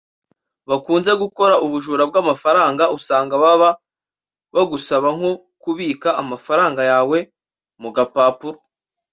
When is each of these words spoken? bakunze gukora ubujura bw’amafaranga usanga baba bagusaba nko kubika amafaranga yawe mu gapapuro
bakunze 0.69 1.11
gukora 1.21 1.55
ubujura 1.65 2.03
bw’amafaranga 2.09 2.83
usanga 2.97 3.33
baba 3.43 3.69
bagusaba 4.55 5.07
nko 5.17 5.31
kubika 5.63 6.09
amafaranga 6.21 6.81
yawe 6.91 7.17
mu 7.81 7.89
gapapuro 7.95 8.57